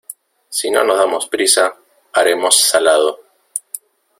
Si 0.57 0.71
no 0.71 0.83
nos 0.83 0.97
damos 0.97 1.27
prisa, 1.27 1.77
haremos 2.11 2.59
salado. 2.59 3.19